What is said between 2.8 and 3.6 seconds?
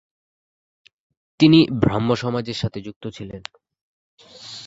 যুক্ত ছিলেন।